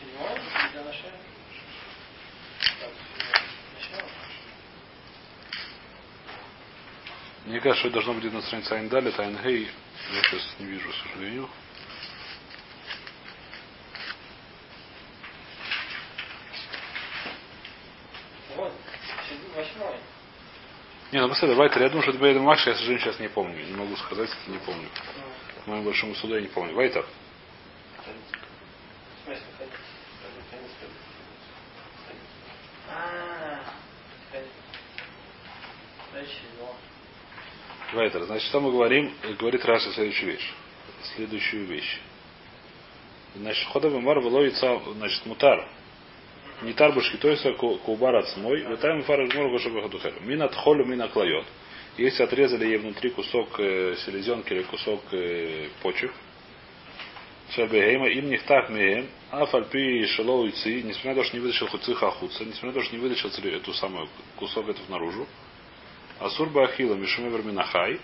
[0.00, 0.40] Седьмое?
[0.72, 1.12] Для начало.
[7.44, 9.70] Мне кажется, что это должно быть на странице Айндали, Тайнгей.
[10.12, 11.50] Я сейчас не вижу, к сожалению.
[18.56, 18.72] Вот.
[19.54, 20.00] Восьмое.
[21.12, 23.64] Не, ну посмотри, давай, думаю, что это Бейма Макши, я, к сожалению, сейчас не помню.
[23.64, 24.88] Не могу сказать, не помню.
[25.64, 26.74] К моему большому суду я не помню.
[26.74, 27.04] Вайтер.
[28.04, 29.72] В смысле, конец?
[30.50, 30.92] Конец, конец.
[32.90, 33.60] А,
[34.32, 34.48] конец.
[36.12, 36.74] Значит, седьмое.
[37.94, 38.24] Вайтер.
[38.24, 39.12] Значит, что мы говорим?
[39.38, 40.52] Говорит Раша следующую вещь.
[41.16, 42.00] Следующую вещь.
[43.36, 45.66] Значит, ходовый мар выловится, значит, мутар.
[46.62, 47.44] Не тарбушки, то есть
[47.84, 48.62] кубар от смой.
[48.64, 50.14] Вытаем фар жмур гошебы хадухер.
[50.20, 51.44] Мин от холю, мин клает.
[51.96, 56.12] Если отрезали ей внутри кусок э, селезенки или кусок э, почек,
[57.50, 61.68] Шабегейма им них так меем, а фальпи шелоу ци, несмотря на то, что не вытащил
[61.68, 65.26] хоть цих ахуца, несмотря на то, что не вытащил эту самую кусок эту наружу,
[66.20, 68.00] Асурба Ахила Мишумевер Минахай.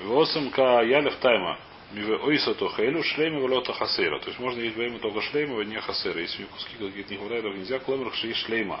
[0.00, 1.58] Восом ка ялев тайма.
[1.92, 4.18] Миве ойса то хейлю шлейма велота хасера.
[4.20, 6.20] То есть можно есть бейма только шлейма, не хасера.
[6.20, 7.78] Если мне куски какие-то не хватает, нельзя.
[7.78, 8.80] Кломер ши шлейма.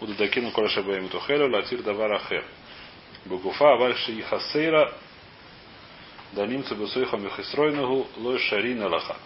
[0.00, 2.44] Буду докину коляша бейма то хейлю, латир давар ахер.
[3.24, 4.92] Богуфа аваль ши хасера.
[6.32, 9.16] Даним цебусойха мехисройнагу лой шарина лаха.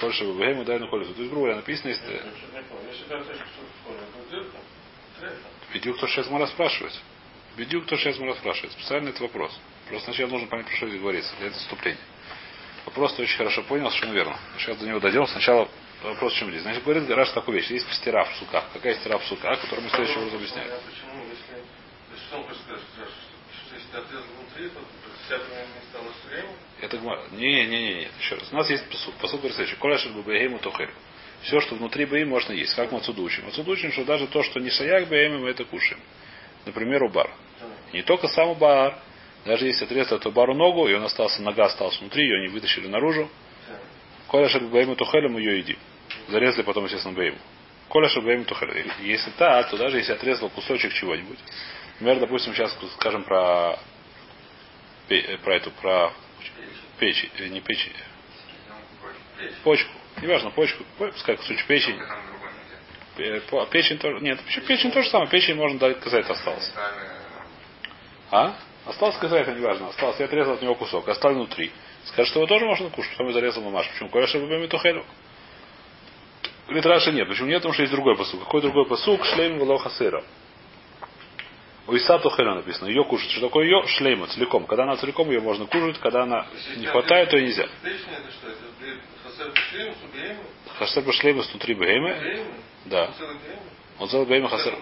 [0.00, 1.14] Кольша бейма дайну колесу.
[1.14, 1.94] То есть, грубо говоря, написано.
[1.94, 2.28] Трефа.
[5.72, 6.92] Бедюк то, что сейчас Мара спрашивает.
[7.56, 8.72] Бедюк то, что сейчас Мара спрашивает.
[8.72, 9.58] Специально это вопрос.
[9.88, 11.34] Просто сначала нужно понять, про что здесь говорится.
[11.38, 12.00] Для этого вступления.
[12.86, 14.38] Вопрос ты очень хорошо понял, совершенно верно.
[14.58, 15.26] Сейчас до него дойдем.
[15.26, 15.68] Сначала
[16.02, 16.62] вопрос в чем здесь.
[16.62, 17.70] Значит, говорит Раш такую вещь.
[17.70, 18.64] Есть стира в суках.
[18.72, 20.68] Какая стира в суках, которую мы в следующий раз объясняем.
[20.68, 21.64] Почему, если...
[26.80, 28.48] Это гма- не, не, не, не, еще раз.
[28.50, 29.14] У нас есть посуд.
[29.16, 29.78] Посуд говорит следующее.
[29.78, 30.90] Коляш бабаему тохер.
[31.42, 32.74] Все, что внутри баим, можно есть.
[32.74, 33.46] Как мы отсюда учим?
[33.46, 36.00] Отсюда учим, что даже то, что не шаяк баим, мы это кушаем.
[36.66, 37.30] Например, убар.
[37.92, 38.98] Не только сам убар.
[39.44, 42.86] Даже если отрезать эту бару ногу, и он остался, нога осталась внутри, ее не вытащили
[42.86, 43.28] наружу.
[44.28, 45.78] Коля баиму тухелем ее едим.
[46.28, 47.38] Зарезали потом, естественно, баиму.
[47.88, 48.90] Коля баиму тухелем.
[49.00, 51.38] Если так, то даже если отрезал кусочек чего-нибудь.
[51.94, 53.78] Например, допустим, сейчас скажем про
[55.08, 56.12] э, про эту, про
[56.98, 57.92] печень, не печень,
[59.64, 59.90] почку.
[60.20, 61.98] Неважно, почку, по- пускай кусочек печень.
[61.98, 62.76] Там другой нельзя.
[62.76, 64.20] Э, по- Печень тоже.
[64.20, 65.30] Нет, вообще печень то же самое.
[65.30, 66.72] Печень можно дать сказать осталось.
[68.30, 68.54] А?
[68.86, 69.88] Осталось сказать, это не важно.
[69.88, 71.70] Осталось, я отрезал от него кусок, оставил внутри.
[72.04, 73.88] Скажет, что его тоже можно кушать, потом я зарезал мамаш.
[73.90, 74.08] Почему?
[74.08, 75.04] Коляша бабами тухелю.
[76.66, 77.28] Говорит, Раша нет.
[77.28, 77.58] Почему нет?
[77.58, 78.40] Потому что есть другой посук.
[78.40, 79.24] Какой другой посук?
[79.26, 80.24] Шлейм влоха сыра.
[81.86, 82.88] У Иса Тухеля написано.
[82.88, 83.30] Ее кушать.
[83.30, 83.86] Что такое ее?
[83.86, 84.66] Шлейма, целиком.
[84.66, 85.98] Когда она целиком, ее можно кушать.
[85.98, 86.46] Когда она
[86.76, 87.68] не хватает, то нельзя.
[89.24, 90.36] Хасер бешлейм, су бейм,
[90.78, 92.16] Хасер башлейма внутри бейма.
[92.86, 93.10] Да.
[94.06, 94.78] взял бейма не причем.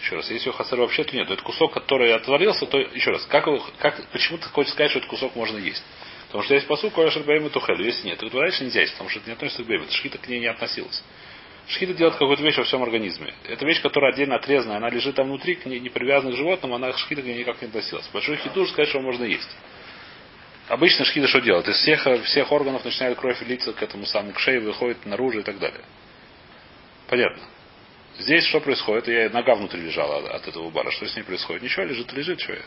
[0.00, 1.28] Еще раз, если у хасер вообще, то нет.
[1.28, 3.24] Но это кусок, который отвалился, то еще раз.
[3.26, 3.46] Как,
[3.78, 5.82] как, почему ты хочешь сказать, что этот кусок можно есть?
[6.26, 7.84] Потому что есть посуд, коляшер бейма тухелю.
[7.84, 9.84] Если нет, то говоришь, нельзя есть, потому что это не относится к бейму.
[9.84, 11.02] Это шхита к ней не относилась.
[11.66, 13.34] Шхита делает какую-то вещь во всем организме.
[13.48, 16.76] Это вещь, которая отдельно отрезанная, она лежит там внутри, к ней не привязана к животному,
[16.76, 18.08] она шхита к ней никак не относилась.
[18.12, 19.50] Большой хитуш сказать, что можно есть.
[20.70, 21.66] Обычно шхида что делает?
[21.66, 25.42] Из всех, всех органов начинает кровь литься к этому самому, к шее, выходит наружу и
[25.42, 25.80] так далее.
[27.08, 27.42] Понятно.
[28.20, 29.08] Здесь что происходит?
[29.08, 30.92] Я нога внутри лежала от, этого бара.
[30.92, 31.62] Что с ней происходит?
[31.62, 32.62] Ничего, лежит, лежит, что я.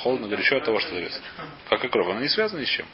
[0.00, 1.22] Холодно, горячо от того, что лежит.
[1.70, 2.06] Как и кровь.
[2.10, 2.86] Она не связана ни с чем.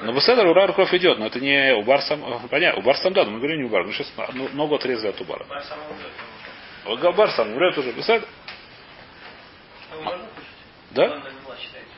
[0.00, 2.48] Но Беседер Урар кровь идет, но это не Убар сам.
[2.48, 3.84] Понятно, Убар сам да, но мы говорим не Убар.
[3.84, 5.44] Мы сейчас ну, ногу отрезали от Убара.
[6.86, 7.92] Убар сам умрет уже.
[7.92, 8.26] Беседер.
[10.92, 11.22] Да?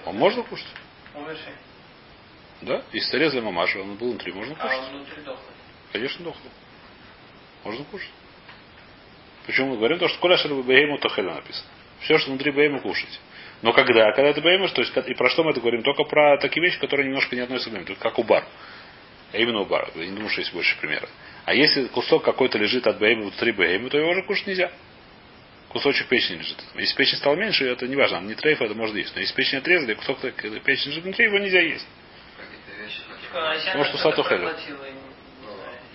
[0.05, 0.13] Он.
[0.15, 0.67] Он можно кушать?
[1.15, 1.53] Умерший.
[2.63, 2.83] Да?
[2.93, 4.79] Если срезали мамашу, он был внутри, можно А кушать.
[4.79, 5.55] он внутри дохлый.
[5.93, 6.51] Конечно, дохлый.
[7.65, 8.11] Можно кушать.
[9.47, 9.97] Почему мы говорим?
[9.99, 11.69] Потому что Коля Шерба Бейму Тохеля написано.
[12.01, 13.21] Все, что внутри Бейму кушать.
[13.63, 14.13] Но когда?
[14.13, 15.83] Когда это Бейму, то есть и про что мы это говорим?
[15.83, 17.97] Только про такие вещи, которые немножко не относятся к Бейму.
[17.99, 18.45] Как убар.
[19.33, 19.91] А именно убар.
[19.95, 21.09] Я не думаю, что есть больше примеров.
[21.45, 24.71] А если кусок какой-то лежит от Бейму внутри Бейму, то его уже кушать нельзя.
[25.73, 26.59] Кусочек печени лежит.
[26.75, 28.19] Если печень стала меньше, это не важно.
[28.21, 29.15] Не трейф, это можно есть.
[29.15, 31.87] Но если печень отрезали, кусок так- печени лежит внутри, его нельзя есть.
[32.37, 33.59] Какие-то вещи, которые...
[33.61, 33.93] Типа, а Может,
[34.29, 34.39] хелю.
[34.41, 34.99] проглотила, и не.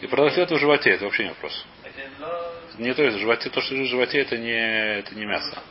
[0.02, 1.66] И проглотил это в животе, это вообще не вопрос.
[2.80, 5.62] Не то есть в животе, то, что лежит в животе, это не, это не мясо.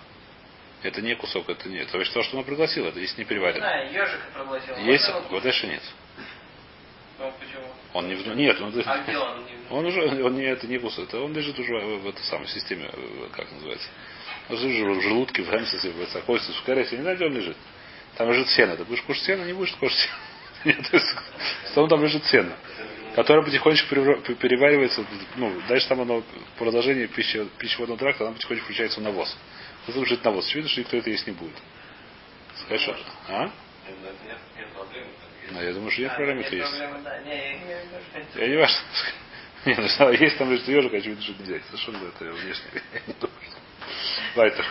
[0.82, 1.84] Это не кусок, это не.
[1.84, 3.58] То есть то, что она пригласила, это если не Не переварено.
[3.58, 4.80] знаю, ежика.
[4.82, 5.82] Есть, вот дальше нет.
[7.18, 7.65] Ну, почему?
[7.96, 8.72] Он не в- нет, он,
[9.70, 9.86] А он?
[9.86, 13.28] Уже, он не это не кусок, это он лежит уже в, этой самой системе, э,
[13.32, 13.88] как называется.
[14.50, 17.56] Он лежит в желудке, в хемсисе, в цакойсе, в каресе, не знаю, где он лежит.
[18.16, 18.76] Там лежит сено.
[18.76, 20.14] Ты будешь кушать сено, не будешь кушать сено.
[20.66, 22.52] Нет, то есть, там лежит сено,
[23.14, 23.94] которое потихонечку
[24.34, 25.04] переваривается,
[25.36, 26.20] ну, дальше там оно,
[26.58, 29.34] по продолжению пищи, пищеводного тракта, оно потихонечку включается навоз.
[29.86, 30.46] Вот лежит навоз.
[30.46, 31.56] Очевидно, что никто это есть не будет.
[32.78, 32.96] Что...
[33.28, 33.50] А?
[35.50, 35.54] Нет, нет, нет проблем.
[35.54, 36.72] Ну, я думаю, что нет А, проблем, нет это есть.
[38.36, 38.78] я не важно.
[39.66, 41.58] Не, ну есть там лежит ежик, очевидно, что нельзя.
[41.66, 42.64] Совершенно это внешне.
[42.94, 44.64] Я не думаю, что...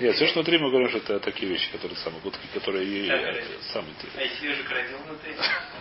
[0.00, 3.08] Нет, все, что внутри, мы говорим, что это такие вещи, которые самые гудки, которые и-
[3.08, 3.44] Так, э, говорит.
[3.72, 5.34] самые А если ежик родил внутри?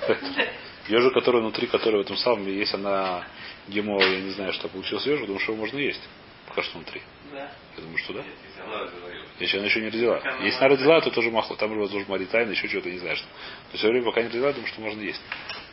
[0.88, 3.28] Ежик, который внутри, который в этом самом, есть она
[3.67, 6.02] гемо, я не знаю, что получился ежик, думаю, что его можно есть.
[6.48, 7.02] Пока что внутри.
[7.32, 7.52] Да.
[7.78, 8.24] Я думаю, что да.
[9.40, 10.22] Если она еще не родила.
[10.42, 11.56] Если она родила, то тоже махло.
[11.58, 13.28] Там уже должен Мари тайна, еще что-то, не знаю что.
[13.74, 15.22] Все время, пока не родила, думаю, что можно есть.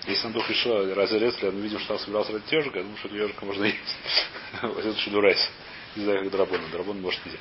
[0.07, 3.09] Если она вдруг решила разрезать, мы видим, что она собиралась родить ежика, я думаю, что
[3.09, 3.97] ежика можно есть.
[4.63, 5.51] Это шедурайс.
[5.95, 6.61] Не знаю, как драбон.
[6.73, 7.39] Драбон может нельзя.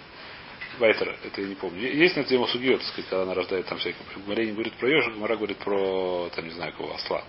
[0.80, 1.82] Вайтер, это я не помню.
[1.82, 4.02] Есть на тему сугиот, так сказать, когда она рождает там всякие.
[4.26, 7.24] Мария не говорит про ежика, Мара говорит про, там, не знаю, кого, осла.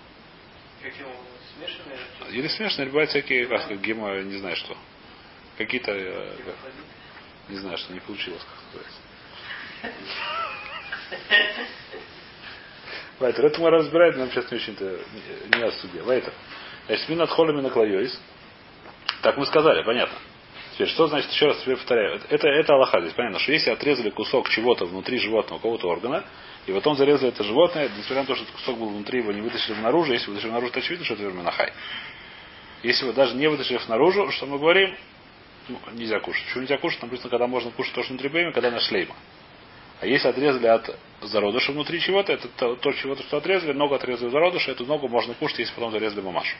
[2.31, 4.77] Или смешно, или бывают всякие, как, гемо, не знаю что.
[5.57, 6.55] Какие-то, э, как-
[7.49, 8.99] не знаю, что не получилось, как называется.
[13.19, 14.99] Вайтер, это мы разбираем, нам сейчас не очень-то
[15.55, 16.01] не, о суде.
[16.01, 16.33] Вайтер.
[16.87, 17.69] Значит, мин от холами на
[19.21, 20.17] Так мы сказали, понятно.
[20.73, 24.09] Теперь, что значит, еще раз тебе повторяю, это, это Аллаха здесь, понятно, что если отрезали
[24.09, 26.23] кусок чего-то внутри животного, какого-то органа,
[26.65, 29.41] и потом зарезали это животное, несмотря на то, что этот кусок был внутри, его не
[29.41, 31.71] вытащили наружу, если вытащили наружу, то очевидно, что это верминахай.
[32.81, 34.97] Если вы даже не вытащили наружу, что мы говорим,
[35.67, 36.43] ну, нельзя кушать.
[36.45, 37.01] Почему нельзя кушать?
[37.01, 39.15] Написано, когда можно кушать то, что внутри бейма, когда на шлейма.
[40.01, 44.29] А если отрезали от зародыша внутри чего-то, это то, то чего-то, что отрезали, ногу отрезали
[44.29, 46.55] зародыша, эту ногу можно кушать, если потом зарезали мамашу.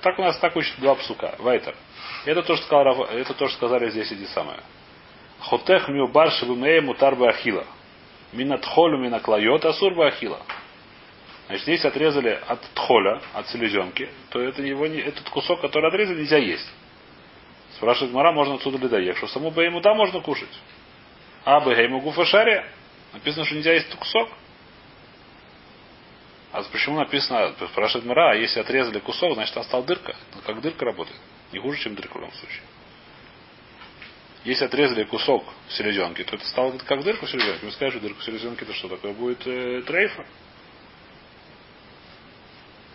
[0.00, 1.34] Так у нас так учат два псука.
[1.38, 1.76] Вайтер.
[2.24, 4.60] Это то, что, сказал, это то, что сказали здесь эти самые.
[5.40, 7.66] Хотех миубар шибумея мутар ахила.
[8.32, 10.40] Минат холю минаклайот асур ахила.
[11.46, 16.38] Значит, здесь отрезали от тхоля, от селезенки, то это его этот кусок, который отрезали, нельзя
[16.38, 16.66] есть.
[17.80, 20.50] Спрашивает Мара, можно отсюда ли доехать, что саму бейму да можно кушать.
[21.46, 22.70] А бейму гуфашаре
[23.14, 24.28] написано, что нельзя есть кусок.
[26.52, 30.14] А почему написано, спрашивает Мара, а если отрезали кусок, значит стала дырка.
[30.34, 31.18] Ну, как дырка работает.
[31.52, 32.60] Не хуже, чем дырка в любом случае.
[34.44, 37.62] Если отрезали кусок селезенки, то это стало как дырка в.
[37.62, 38.24] Мы скажем, что дырка в
[38.62, 39.14] это что такое?
[39.14, 40.26] Будет э, трейфа.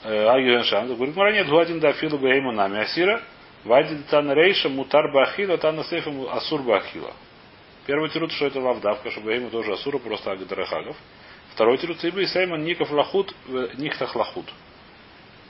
[0.04, 3.24] Агион Шам, говорит, Мара нет, гуадин да филу бейму нами асира,
[3.66, 7.14] Вайди тана рейша мутар бахила, тана сейфа асур бахила.
[7.88, 10.96] Первый тирут, что это лавдавка, чтобы ему тоже асура, просто агдарахагов.
[11.52, 13.34] Второй тирут, ибо Сейман ников лахут,
[13.78, 14.46] нихтах лахут.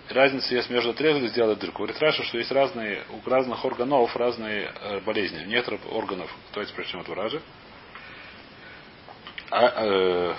[0.09, 1.79] Разница есть между отрезали сделать дырку.
[1.79, 5.43] Говорит Раша, что есть разные, у разных органов разные э, болезни.
[5.43, 7.41] У некоторых органов, давайте прочтем это Ражи.
[9.49, 10.35] А, э,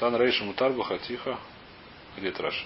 [0.00, 1.38] Тан Рейша Мутарбаха, тихо.
[2.16, 2.64] Где это Раша?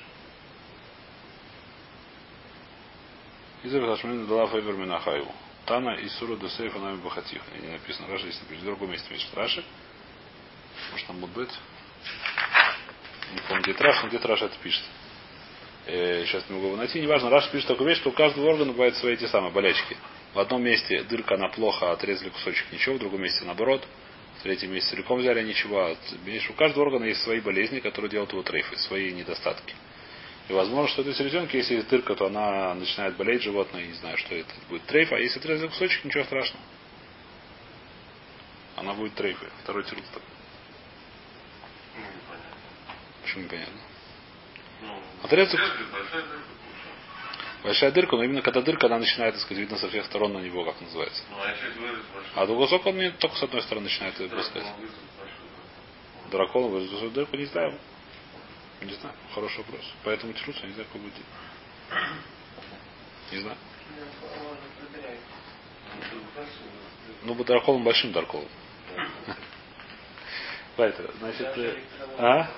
[3.65, 5.33] Изер Хашмин дала Фейвер Минахаеву.
[5.67, 7.45] תנא איסורא דסיפא נמי בחתיכה.
[7.61, 8.63] Не написано Раши, если напишет.
[8.63, 9.65] В другом месте пишет Раши.
[10.93, 11.51] Может там будет быть.
[13.35, 14.83] Не помню, где Раши, но где Раши это пишет.
[15.87, 17.01] Э, сейчас не могу его найти.
[17.01, 19.97] Неважно, Раши пишет такую вещь, что у каждого органа бывают свои эти самые болячки.
[20.35, 23.85] В одном месте дырка, она плохо, отрезали кусочек, ничего, в другом месте наоборот.
[24.39, 25.81] В третьем месте целиком взяли ничего.
[25.81, 25.97] А
[26.51, 29.75] у каждого органа есть свои болезни, которые делают его трейфы, свои недостатки.
[30.49, 34.17] И возможно, что это селезенки, если есть дырка, то она начинает болеть животное, не знаю,
[34.17, 36.65] что это будет трейф, а если отрезали кусочек, ничего страшного.
[38.77, 39.49] Она будет трейфой.
[39.63, 40.23] Второй тирус такой.
[43.23, 43.81] Почему непонятно?
[44.81, 45.61] Ну, Отрезок.
[45.91, 46.39] большая дырка,
[47.63, 50.39] Большая дырка, но именно когда дырка, она начинает, так сказать, видно со всех сторон на
[50.39, 51.23] него, как называется.
[51.31, 51.73] Ну, а большой,
[52.35, 54.65] А кусок он мне только с одной стороны начинает выпускать.
[56.31, 57.79] Дракон вырезал дырку, не знаю.
[58.81, 59.15] Не знаю.
[59.35, 59.85] Хороший вопрос.
[60.05, 61.15] Поэтому тирутся, не знаю, как будет.
[63.33, 63.57] Не знаю.
[67.25, 68.49] Ну, бы драконом большим драконом.
[70.77, 71.83] Поэтому, значит, э,
[72.19, 72.49] а?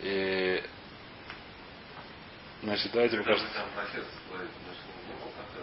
[0.00, 0.62] И,
[2.62, 3.46] значит, давайте покажем.
[3.46, 5.60] мы там про сердце говорили, значит, не было как-то,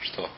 [0.00, 0.30] Что?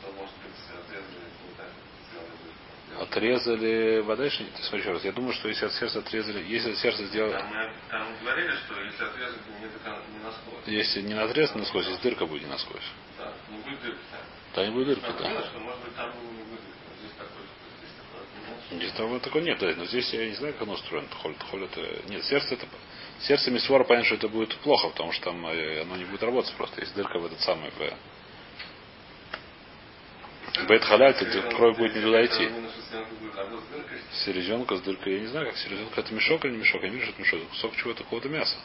[0.00, 1.70] что, может быть, отрезали, не так,
[2.08, 2.70] сделали дырку.
[3.00, 5.04] Отрезали вода, ты смотри еще раз.
[5.04, 8.50] Я думаю, что если от сердца отрезали, если от сердца сделать, Там, мы- там говорили,
[8.56, 12.48] что если отрезать не, до не насквозь, если не надрез насквозь, если дырка будет не
[12.48, 13.98] насквозь, да, не будет дырки
[14.54, 15.42] то не будет дырки, да.
[15.42, 16.60] что, может быть, там не будет
[18.70, 21.08] Здесь такой, такого нет, да, но здесь я не знаю, как оно устроено.
[21.22, 21.80] Холь, холь это...
[22.08, 22.66] Нет, сердце это...
[23.20, 26.52] Сердце Мисвора, понятно, что это будет плохо, потому что там э, оно не будет работать
[26.54, 26.80] просто.
[26.80, 27.94] Есть дырка в этот самый в...
[30.64, 32.50] Бейт халя, это где кровь будет не туда идти.
[34.24, 36.82] Селезенка с дыркой, я не знаю, как селезенка это мешок или не мешок.
[36.82, 37.40] Я не вижу, что это мешок.
[37.40, 38.56] Это кусок чего-то, какого-то мяса.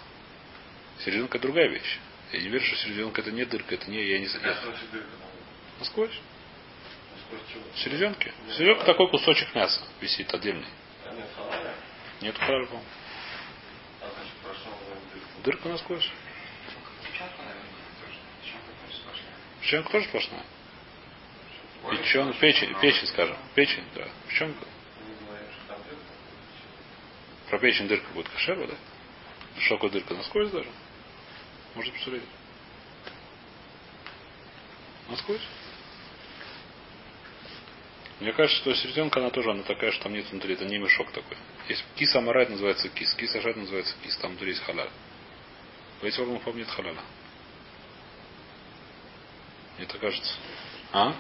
[1.00, 2.00] Селезенка это другая вещь.
[2.32, 4.56] Я не верю, что селезенка это не дырка, это не, я не знаю.
[5.80, 6.18] Насквозь.
[7.76, 8.34] Селезенки.
[8.56, 10.68] Селезенка такой кусочек мяса висит отдельный.
[12.22, 12.82] Нет прошел дырку.
[15.44, 16.10] Дырка насквозь.
[19.62, 20.44] Печенка тоже сплошная.
[21.90, 22.34] Печенка тоже сплошная.
[22.34, 23.38] Печен, печень, печень, скажем.
[23.56, 24.08] Печень, да.
[25.68, 26.06] Там дырка.
[27.50, 28.76] Про печень дырка будет кошерва, да?
[29.70, 30.14] Такое дырка?
[30.14, 30.70] Насквозь даже?
[31.76, 32.24] Можно посмотреть.
[35.10, 35.42] Насквозь?
[38.20, 41.12] Мне кажется, что серединка, она тоже, она такая, что там нет внутри, это не мешок
[41.12, 41.38] такой.
[41.68, 44.92] Есть кис амарайт называется кис, кис ашат называется кис, там внутри есть халяль.
[46.02, 47.02] В этих органах, по-моему, нет халяля.
[49.78, 50.34] Мне так кажется.
[50.94, 51.16] А?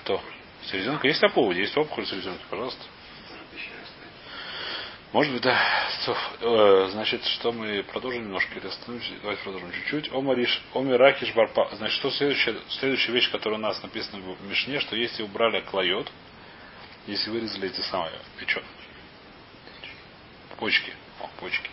[0.00, 0.20] Кто?
[0.66, 1.08] Селезенка?
[1.08, 2.82] Есть поводе, есть опухоль селезенки, пожалуйста.
[5.12, 5.56] Может быть, да.
[6.40, 9.12] Э, Значит, что мы продолжим немножко или остановимся?
[9.22, 10.12] Давайте продолжим чуть-чуть.
[10.12, 11.70] Омариш, омиракиш барпа.
[11.76, 16.10] Значит, что следующая, следующая вещь, которая у нас написана в Мишне, что если убрали клайот,
[17.06, 18.64] если вырезали эти самые печен,
[20.58, 21.70] почки, о, почки.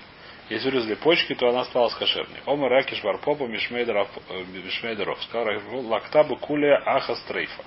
[0.51, 2.41] Если вырезали почки, то она осталась кошерной.
[2.45, 5.19] Ома ракиш варпопа мишмейдеров, э.
[5.21, 7.63] Сказал лакта бы кулия аха стрейфа.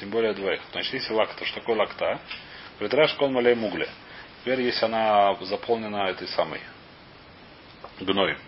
[0.00, 0.62] Тем более двоих.
[0.72, 2.18] Значит, если лакта, что такое лакта?
[2.78, 3.86] Говорит, раш кон малей мугле.
[4.40, 6.62] Теперь, если она заполнена этой самой
[8.00, 8.38] гной.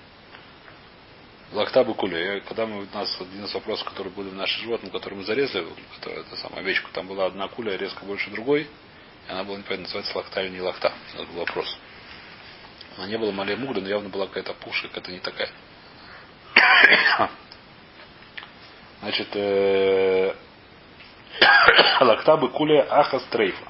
[1.53, 2.41] Лакта бы куле.
[2.49, 5.67] Когда мы, у нас один из вопросов, который были в наших животных, который мы зарезали,
[5.97, 9.83] которая, это самая овечку, там была одна куля резко больше другой, и она была непонятно,
[9.83, 10.91] называется лакта или не лакта.
[11.13, 11.79] Это был вопрос.
[12.97, 15.49] Она не была малей мугля, но явно была какая-то пушка, какая-то не такая.
[19.01, 20.35] Значит, э,
[22.01, 23.65] лакта бы куле аха стрейфа.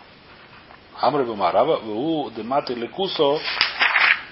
[1.01, 3.41] Амры Бамарава, у дематы лекусо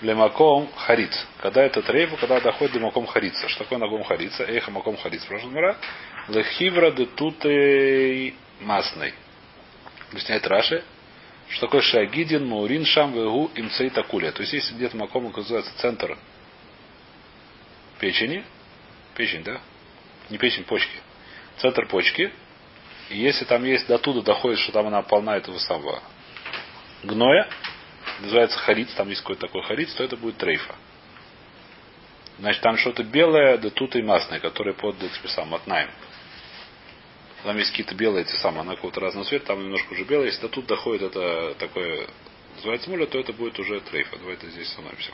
[0.02, 1.26] лемаком хариц.
[1.40, 3.48] Когда это трейфа, когда доходит до маком харица.
[3.48, 4.44] Что такое нагом харица?
[4.44, 5.22] Эхо маком хариц.
[5.22, 5.76] Спрашивает Мара.
[6.28, 9.14] Лехивра де тутей масной.
[10.10, 10.84] Объясняет Раши.
[11.49, 14.32] Что такое шагидин, маурин, шам, вегу, имцей, такулия.
[14.32, 16.16] То есть, если где-то маком, называется, центр
[18.01, 18.45] печени,
[19.14, 19.61] печень, да?
[20.30, 20.97] Не печень, почки.
[21.59, 22.32] Центр почки.
[23.11, 26.03] И если там есть до туда доходит, что там она полна этого самого
[27.03, 27.49] гноя,
[28.20, 30.74] называется хариц, там есть какой-то такой хариц, то это будет трейфа.
[32.38, 35.90] Значит, там что-то белое, да тут и масное, которое под этим самым отнаем.
[37.43, 40.26] Там есть какие-то белые эти самые, она какого-то разного цвета, там немножко уже белая.
[40.26, 42.07] Если до тут доходит это такое,
[42.57, 44.16] называется муля, то это будет уже трейфа.
[44.18, 45.11] Давайте здесь остановимся.